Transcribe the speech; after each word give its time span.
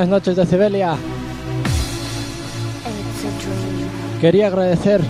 Buenas 0.00 0.22
noches 0.22 0.36
de 0.36 0.46
Cibelia. 0.46 0.96
Quería 4.18 4.46
agradecer 4.46 5.02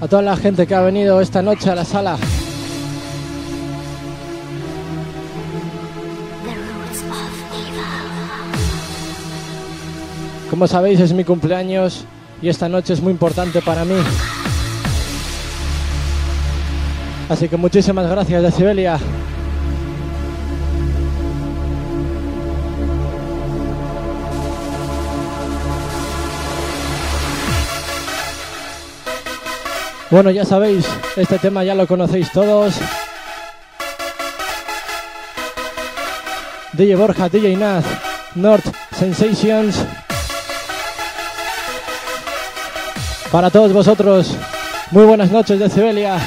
a 0.00 0.08
toda 0.08 0.20
la 0.20 0.36
gente 0.36 0.66
que 0.66 0.74
ha 0.74 0.80
venido 0.80 1.20
esta 1.20 1.42
noche 1.42 1.70
a 1.70 1.76
la 1.76 1.84
sala. 1.84 2.16
Como 10.50 10.66
sabéis 10.66 10.98
es 10.98 11.12
mi 11.12 11.22
cumpleaños 11.22 12.04
y 12.42 12.48
esta 12.48 12.68
noche 12.68 12.94
es 12.94 13.00
muy 13.00 13.12
importante 13.12 13.62
para 13.62 13.84
mí. 13.84 13.94
Así 17.28 17.48
que 17.48 17.56
muchísimas 17.56 18.10
gracias 18.10 18.42
de 18.42 18.50
Cibelia. 18.50 18.98
Bueno, 30.16 30.30
ya 30.30 30.46
sabéis, 30.46 30.86
este 31.14 31.38
tema 31.38 31.62
ya 31.62 31.74
lo 31.74 31.86
conocéis 31.86 32.32
todos. 32.32 32.76
DJ 36.72 36.96
Borja, 36.96 37.28
DJ 37.28 37.54
Naz, 37.58 37.84
North 38.34 38.64
Sensations. 38.98 39.84
Para 43.30 43.50
todos 43.50 43.74
vosotros, 43.74 44.34
muy 44.90 45.04
buenas 45.04 45.30
noches 45.30 45.58
de 45.58 45.68
Cibelia. 45.68 46.18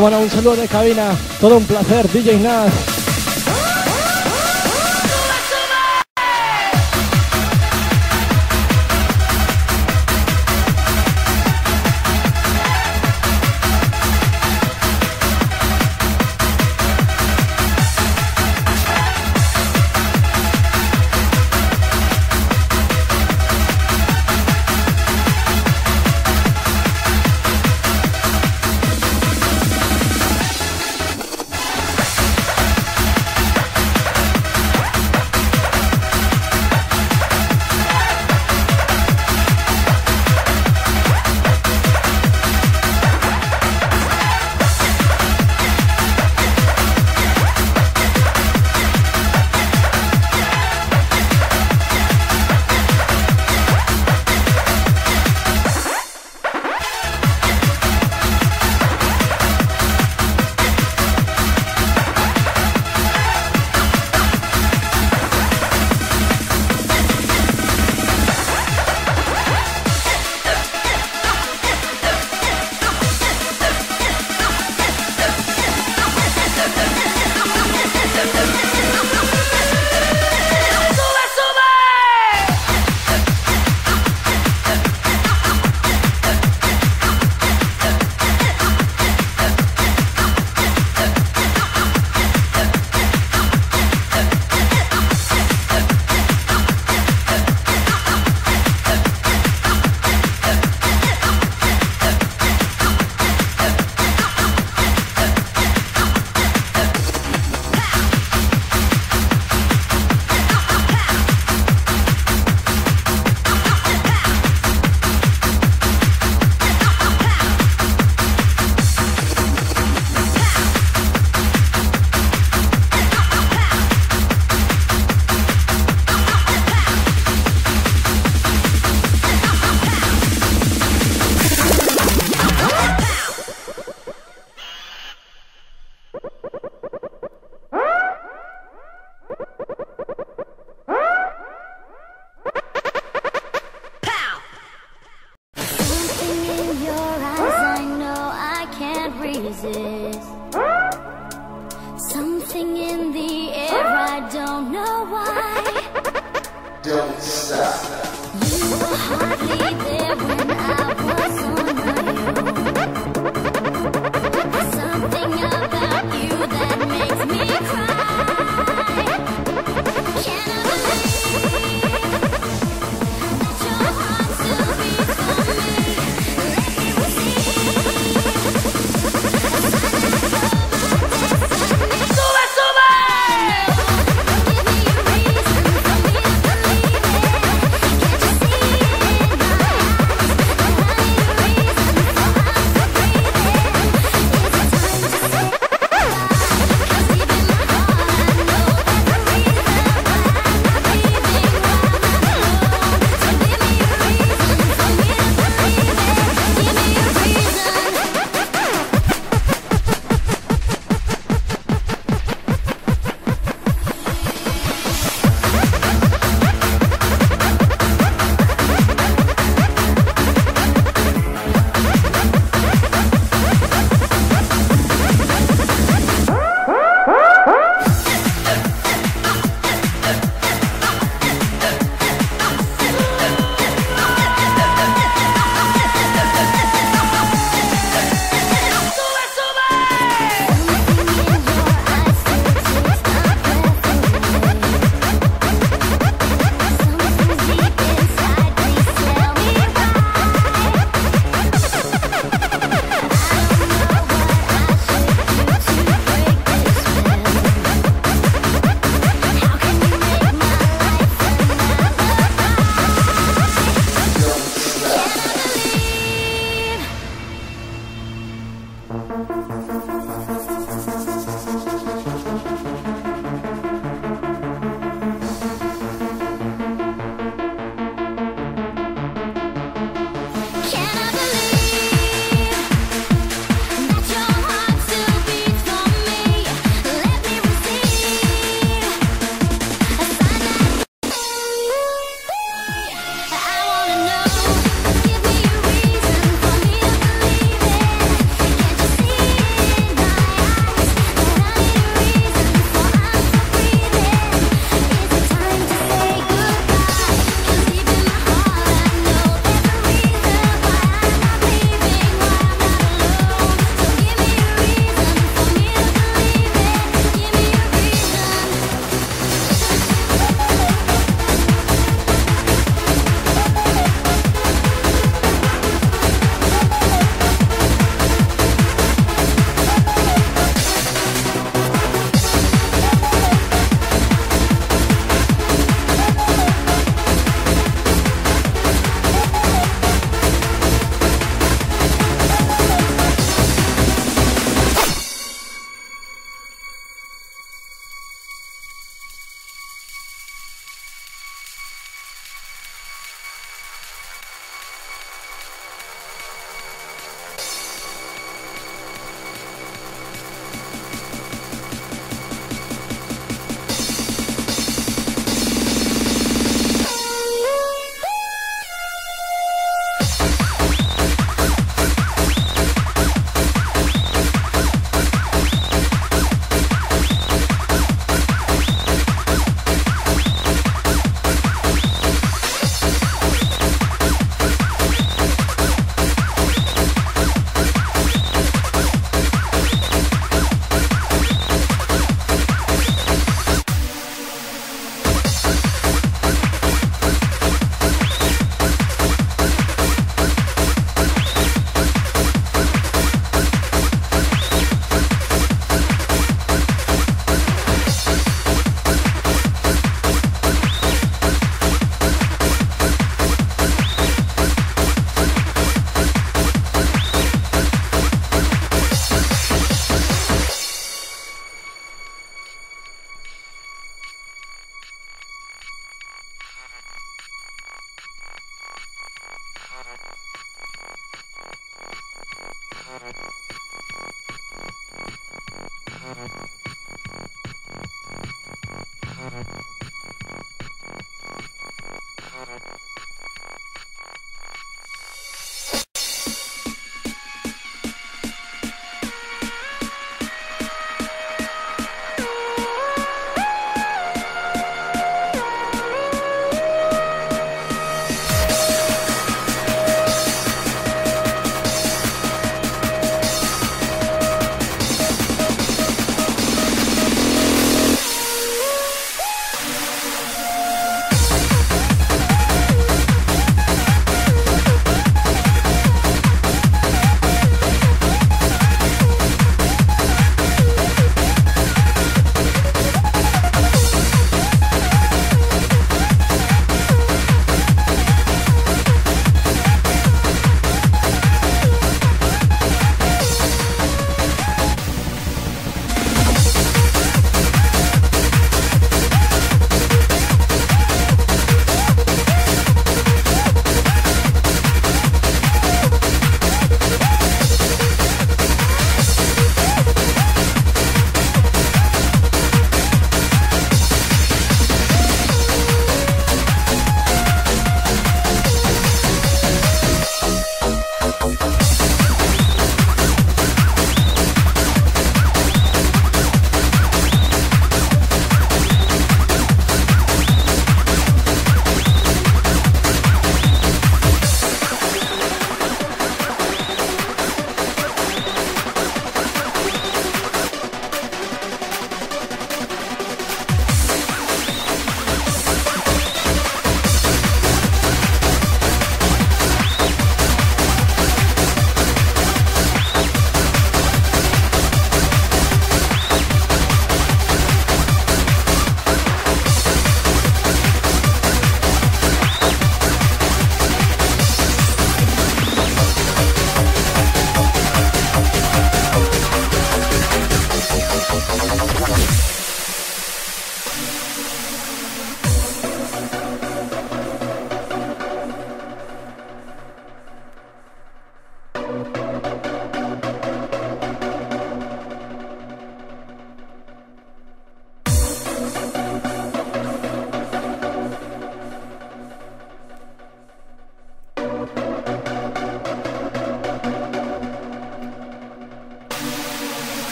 Como 0.00 0.16
un 0.16 0.30
saludo 0.30 0.54
de 0.54 0.68
cabina. 0.68 1.10
Todo 1.40 1.56
un 1.56 1.64
placer, 1.64 2.08
DJ 2.08 2.38
Naz. 2.38 2.87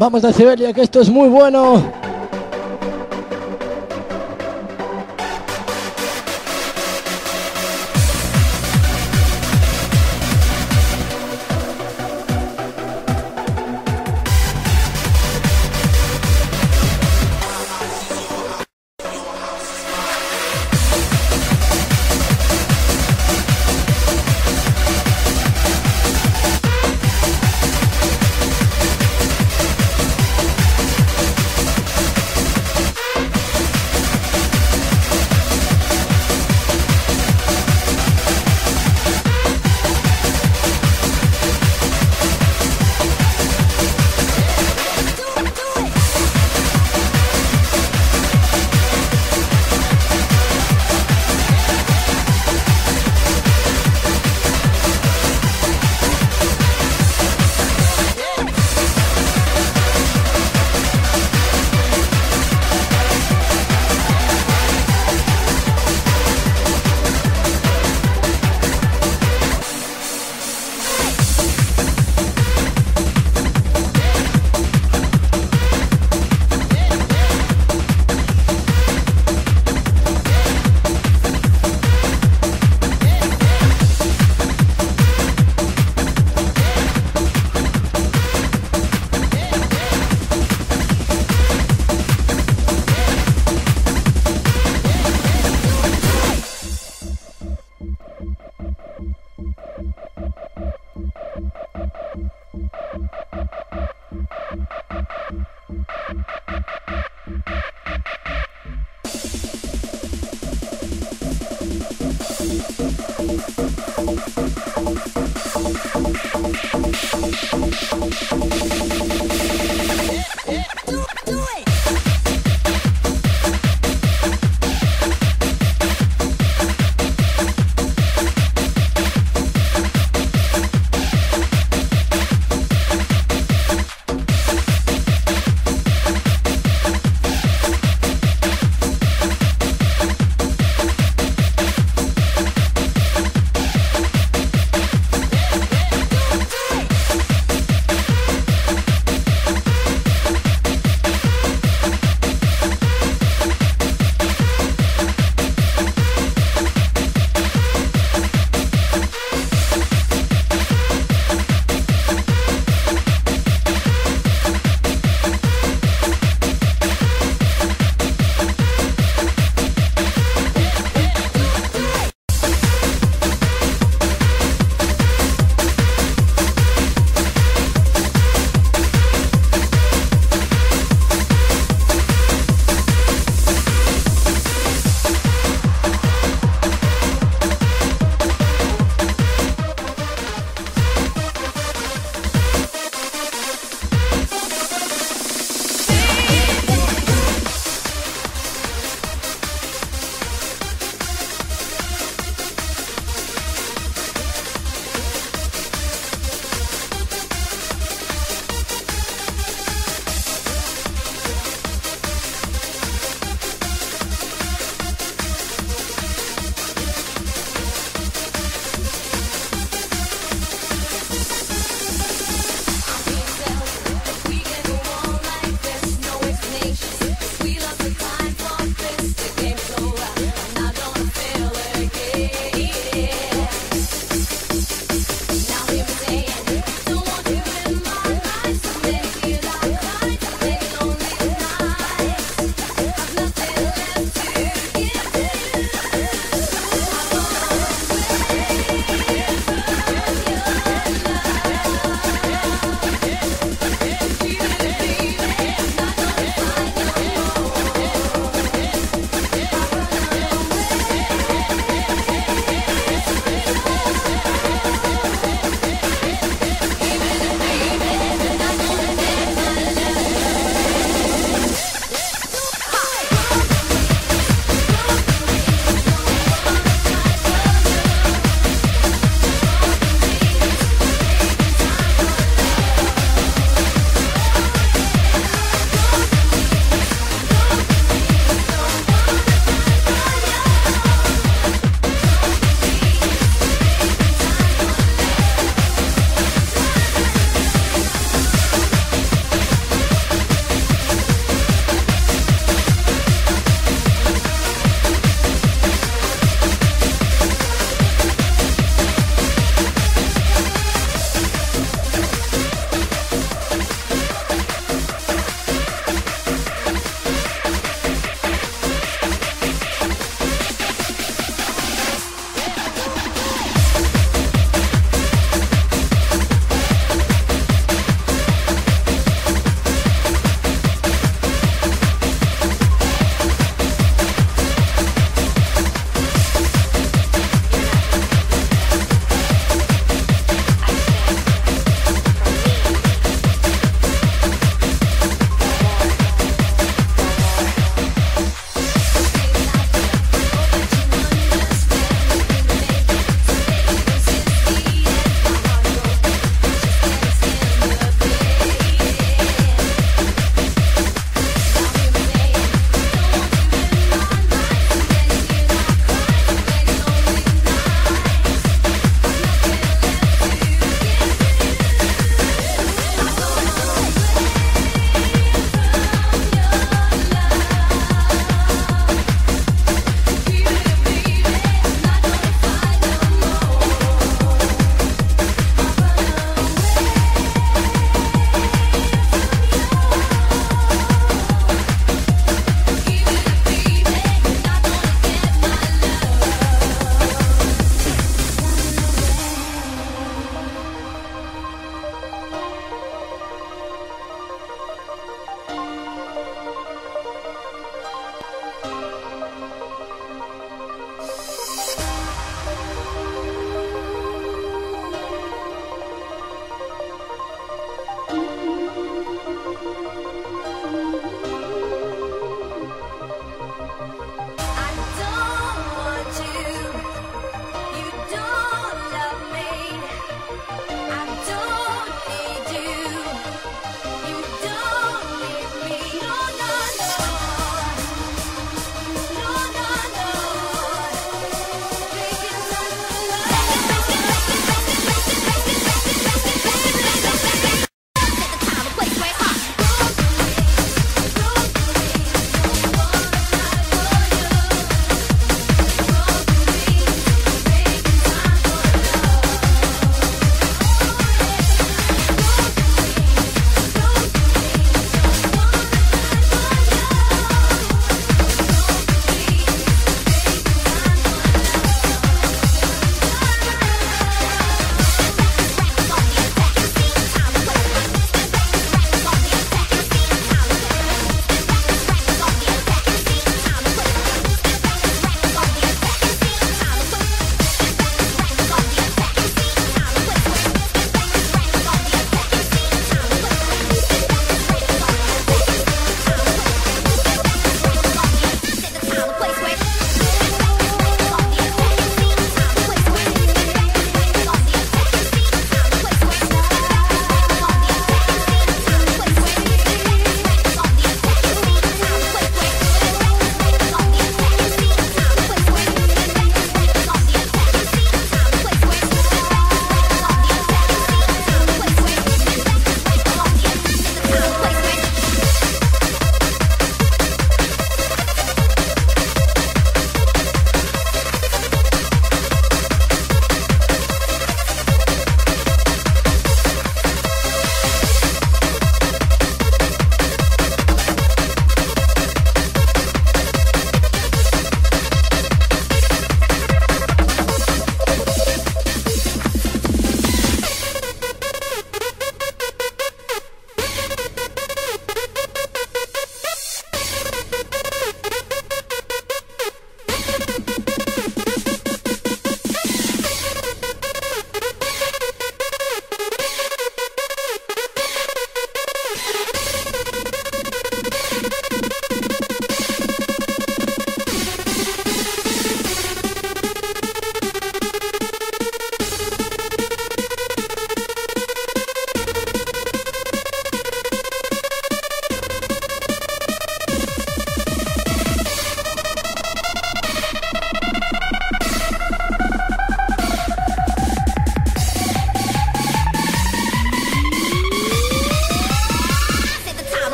Vamos 0.00 0.22
de 0.22 0.32
Siberia, 0.32 0.72
que 0.72 0.80
esto 0.80 1.02
es 1.02 1.10
muy 1.10 1.28
bueno. 1.28 1.99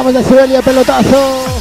Vamos 0.00 0.14
de 0.14 0.24
Siberia, 0.24 0.62
pelotazo. 0.62 1.59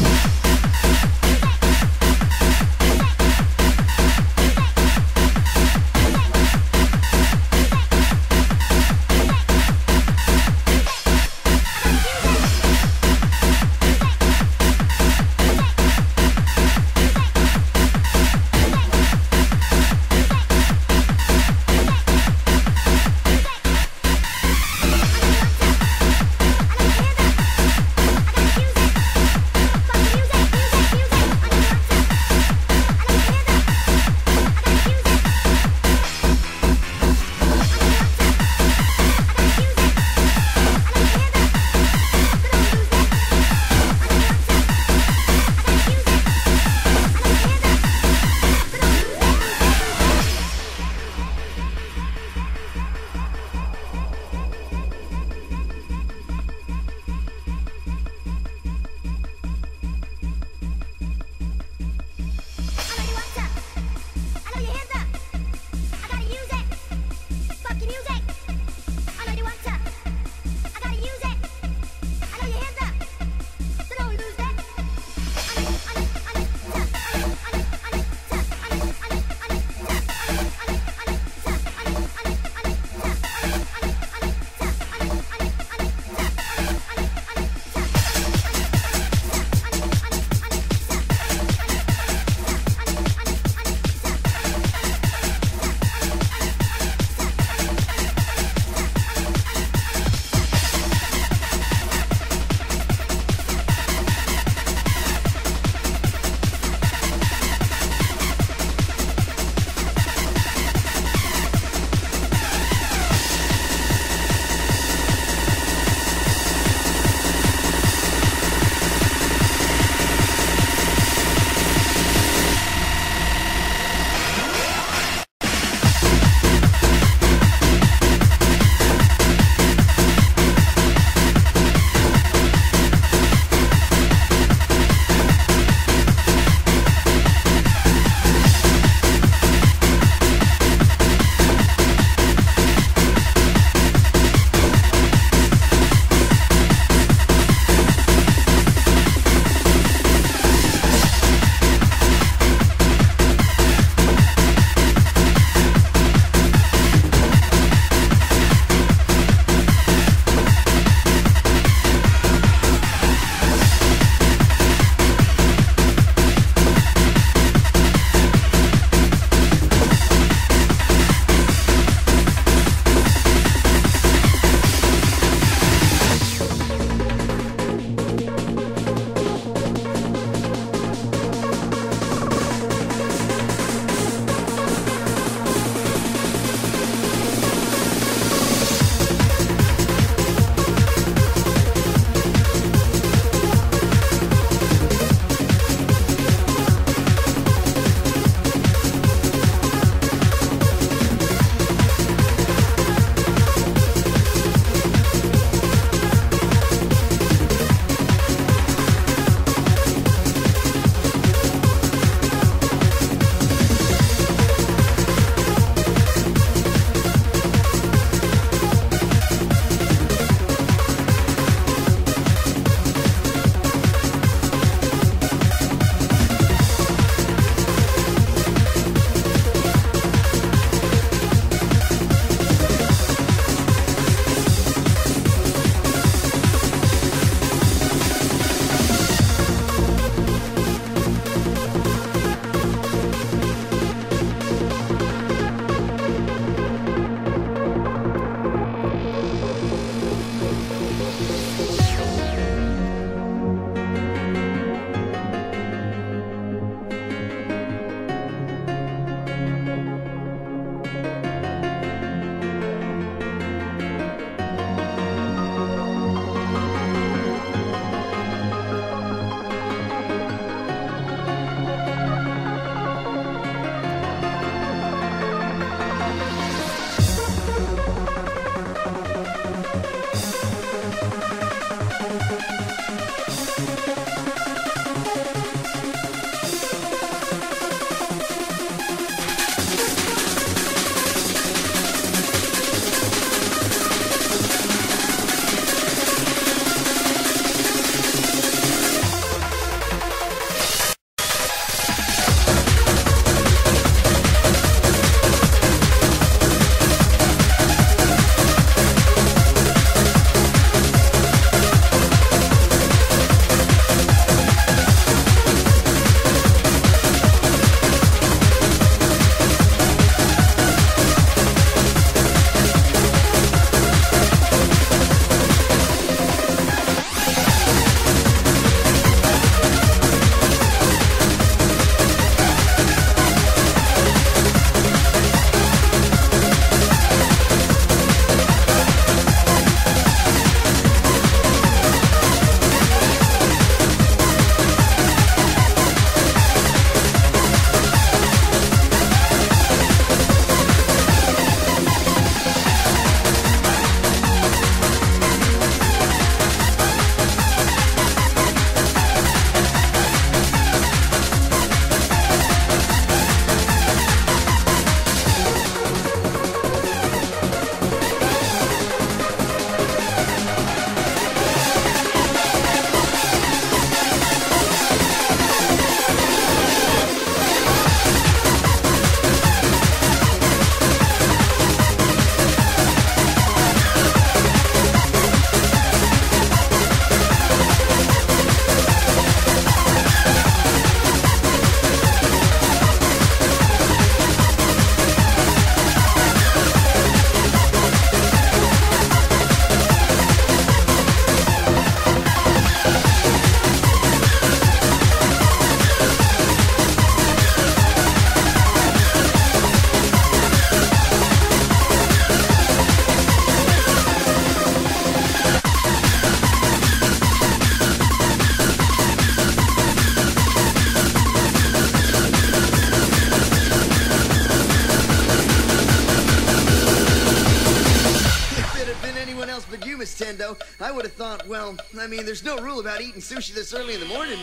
I 432.00 432.08
mean, 432.08 432.25
there's 432.25 432.43
no 432.43 432.58
rule 432.58 432.79
about 432.79 433.02
eating 433.02 433.21
sushi 433.21 433.54
this 433.54 433.73
early 433.73 433.93
in 433.93 434.00
the 434.00 434.06
morning. 434.06 434.39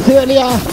Vamos, 0.00 0.06
Cibelia. 0.06 0.69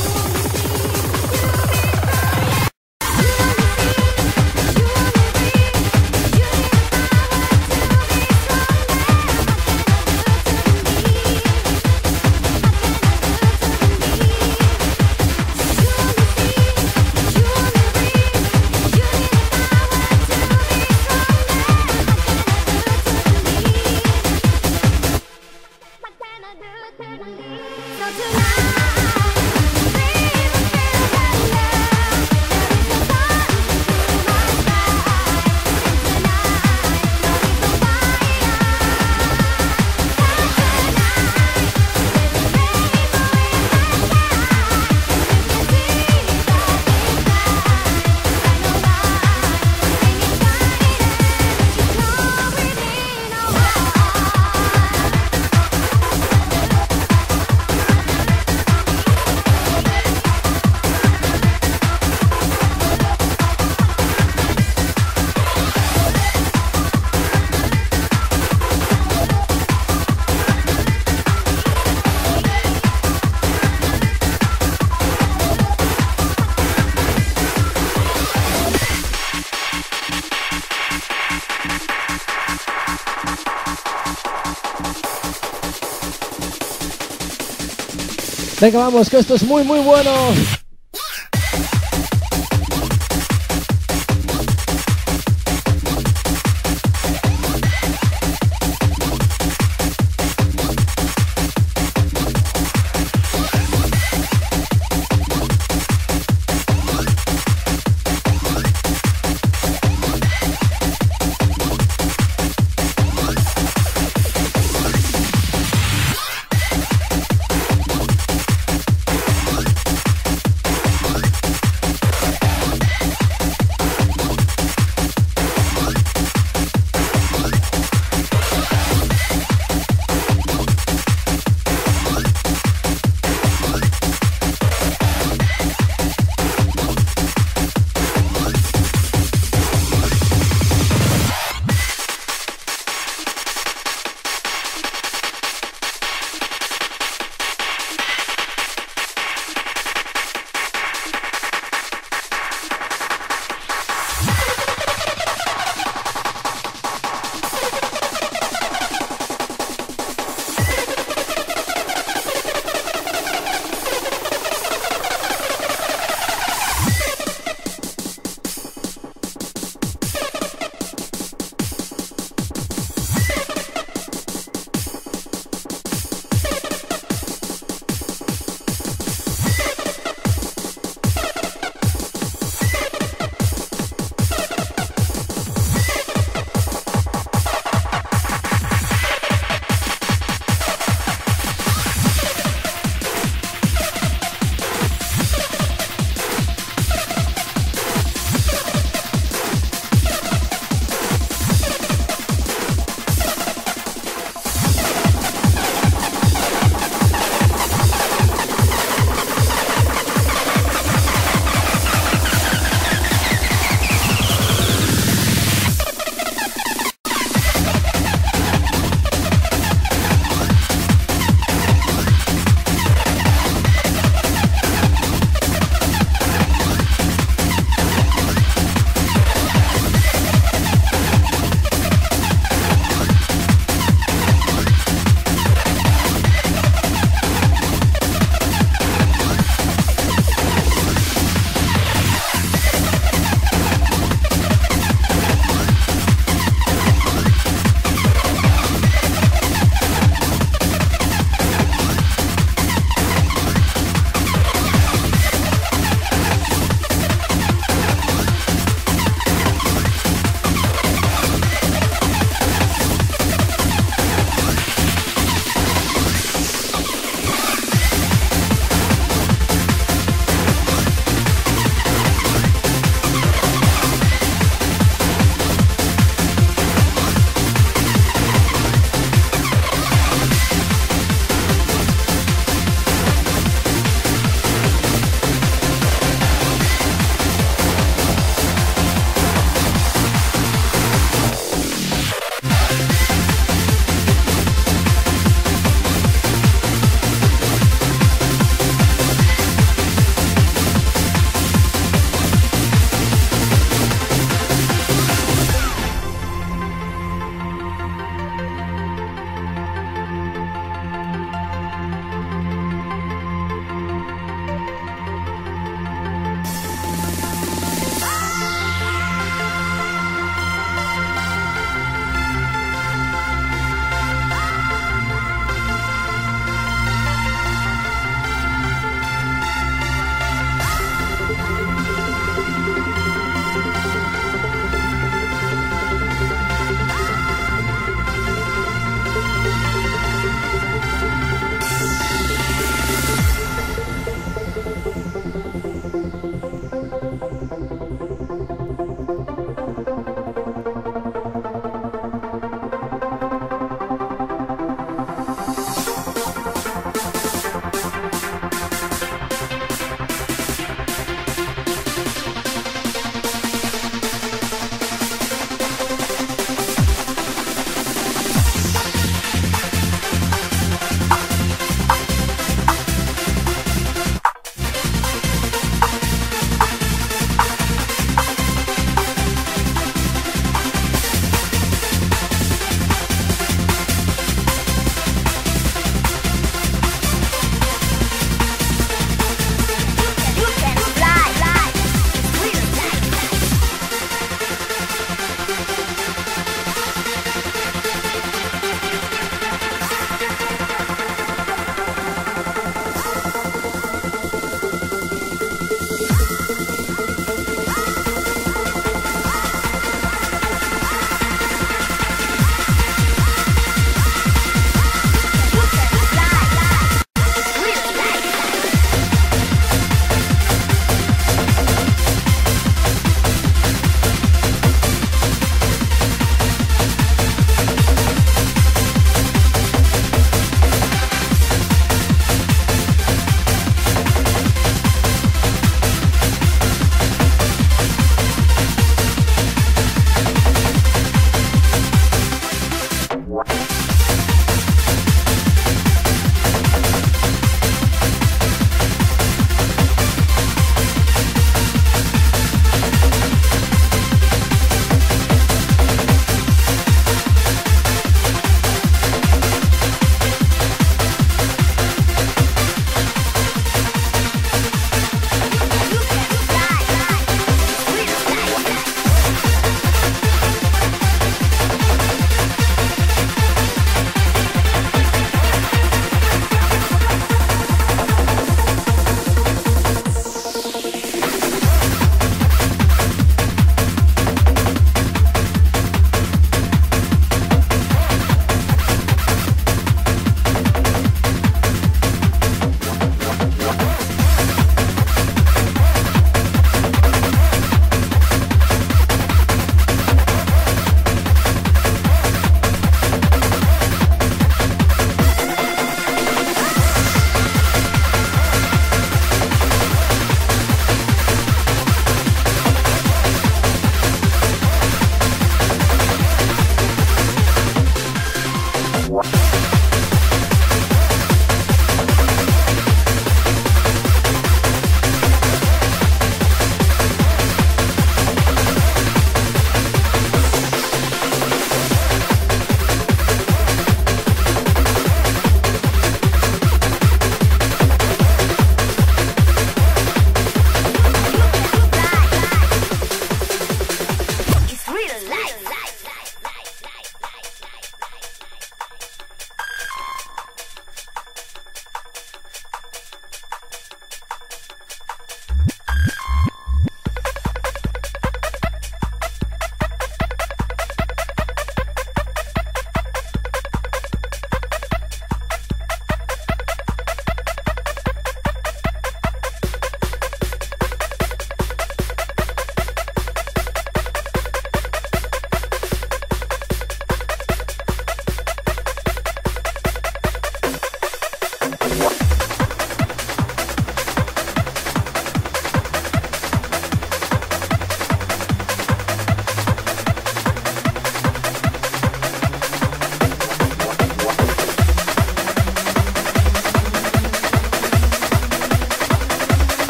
Venga, 88.60 88.80
vamos, 88.80 89.08
que 89.10 89.18
esto 89.18 89.36
es 89.36 89.44
muy, 89.44 89.64
muy 89.64 89.80
bueno. 89.80 90.12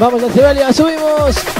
Vamos, 0.00 0.22
Decibelia, 0.22 0.72
subimos. 0.72 1.59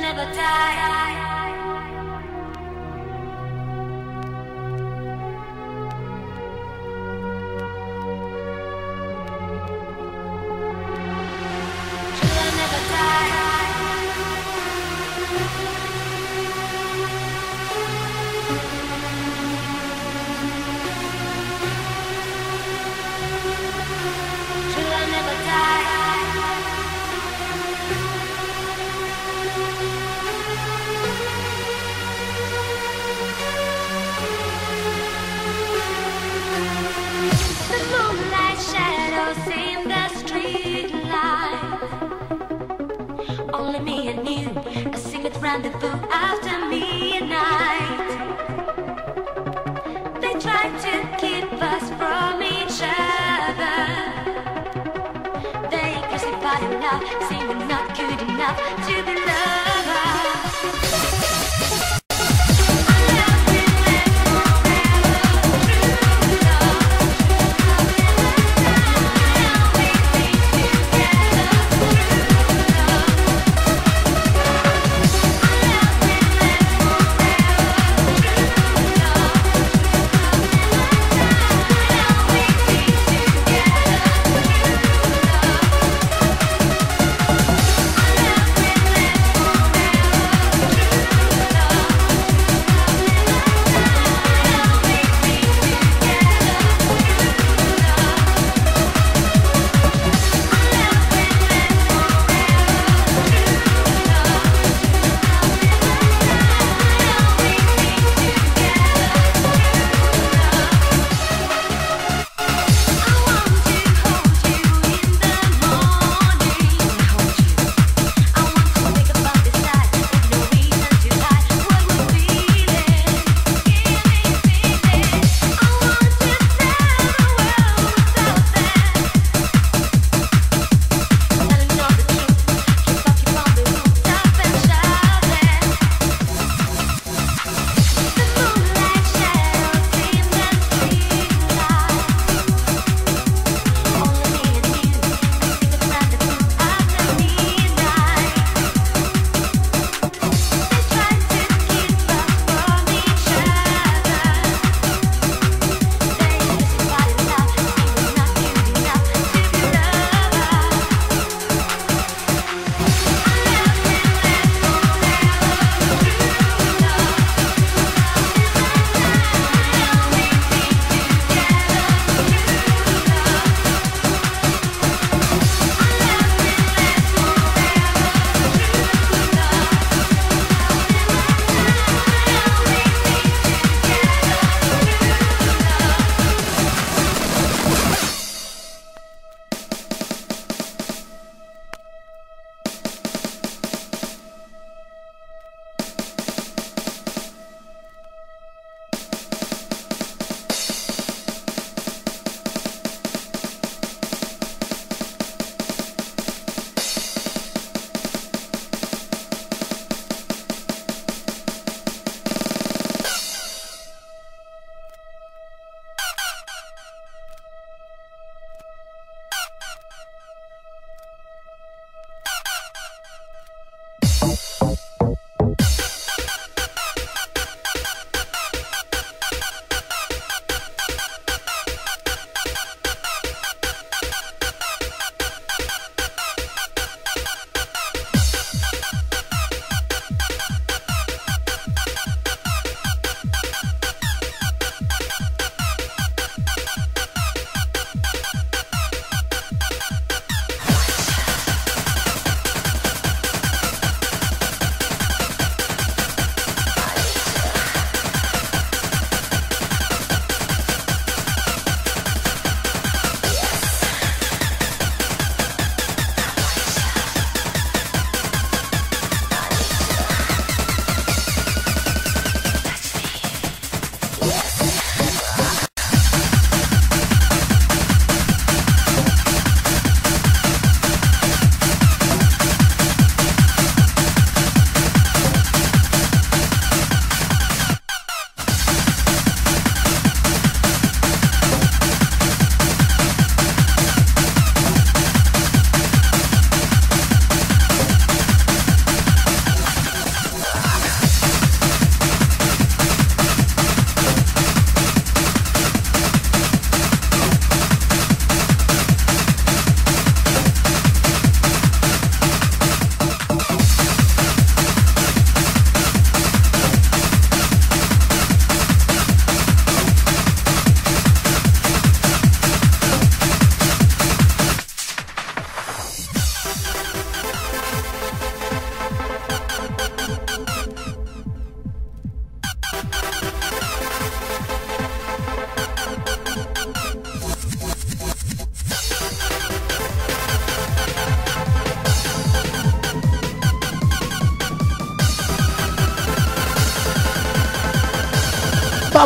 never 0.00 0.24
die. 0.32 1.27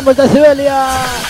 ¡Vamos, 0.03 0.17
Decibelia! 0.17 1.22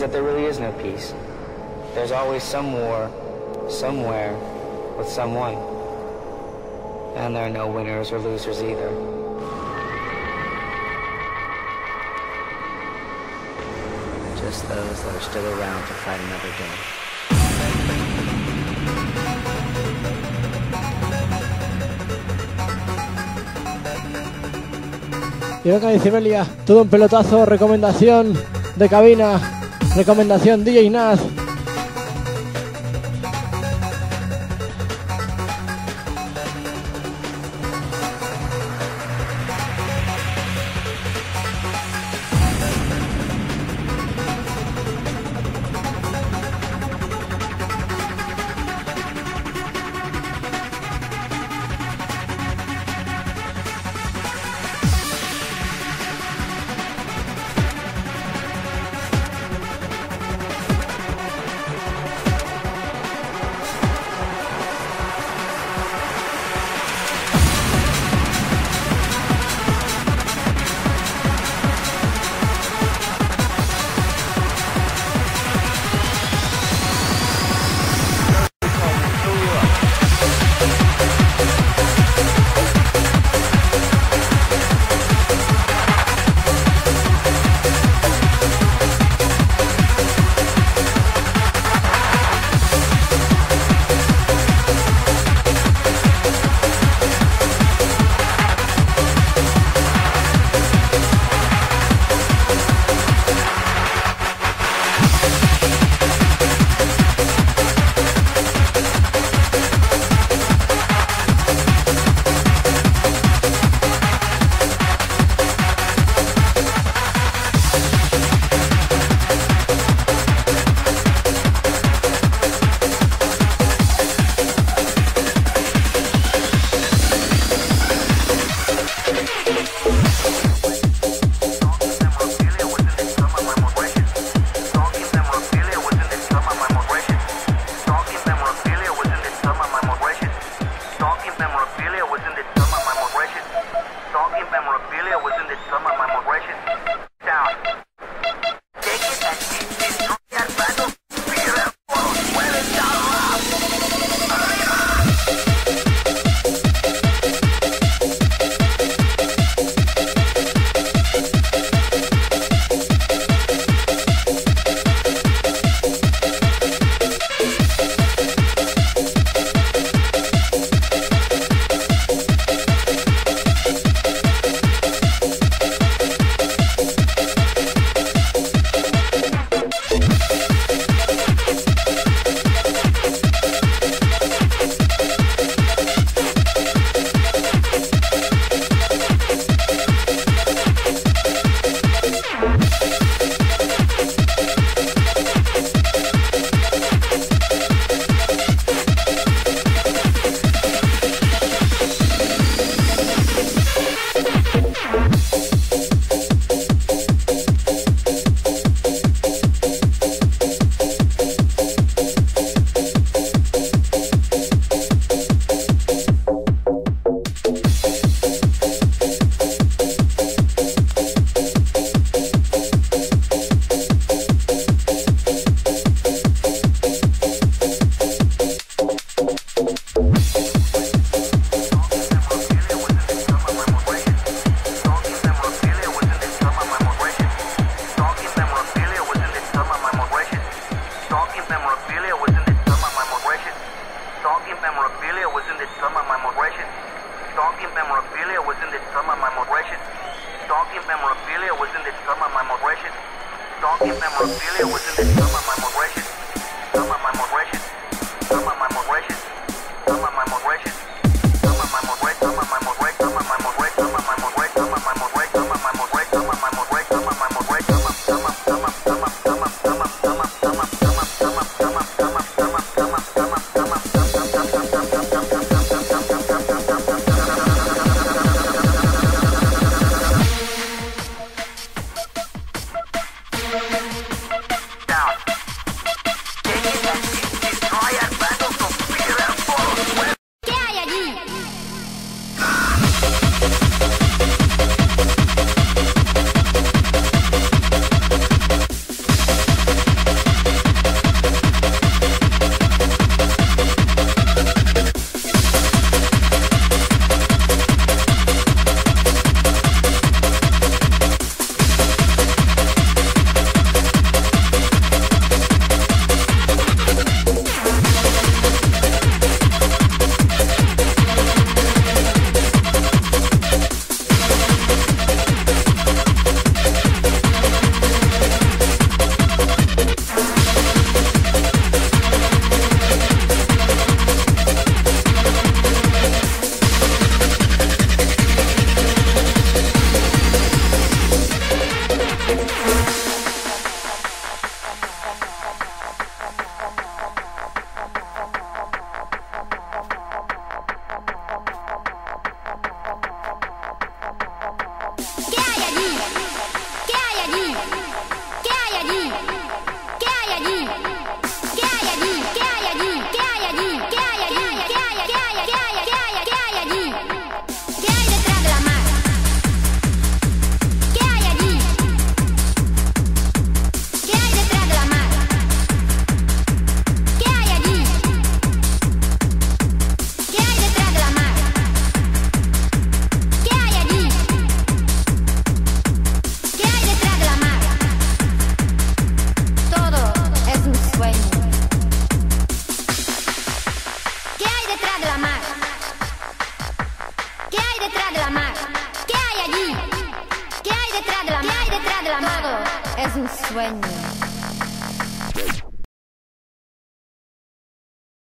That 0.00 0.12
there 0.12 0.22
really 0.22 0.44
is 0.44 0.58
no 0.58 0.72
peace. 0.80 1.12
There's 1.94 2.10
always 2.10 2.42
some 2.42 2.72
war, 2.72 3.10
somewhere, 3.68 4.34
with 4.96 5.06
someone. 5.06 5.54
And 7.16 7.36
there 7.36 7.44
are 7.44 7.50
no 7.50 7.68
winners 7.68 8.10
or 8.10 8.18
losers 8.18 8.62
either. 8.62 8.88
Just 14.40 14.66
those 14.68 15.04
that 15.04 15.14
are 15.14 15.20
still 15.20 15.46
around 15.60 15.86
to 15.86 15.92
fight 15.92 16.20
another 16.20 16.52
day. 16.56 16.74
Y 25.62 25.70
venga, 25.70 25.98
Cibelia, 25.98 26.46
todo 26.64 26.82
un 26.82 26.88
pelotazo, 26.88 27.44
recomendación 27.44 28.32
de 28.76 28.88
cabina, 28.88 29.59
recomendación 29.96 30.64
DJ 30.64 30.90
Naz. 30.90 31.20